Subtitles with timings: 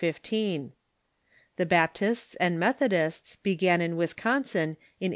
[0.01, 0.71] The
[1.59, 5.09] Baptists and 3Iethodists began in Wisconsin in 1836.